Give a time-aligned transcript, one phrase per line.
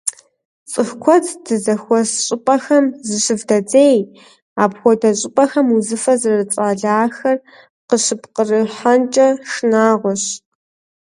[0.71, 3.97] ЦӀыху куэд здызэхуэс щӀыпӀэхэм зыщывдзей,
[4.63, 7.37] апхуэдэ щӀыпӀэхэм узыфэ зэрыцӏалэхэр
[7.87, 10.23] къыщыппкъырыхьэнкӏэ шынагъуэщ.